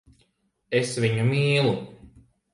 [0.79, 1.77] Es viņu mīlu.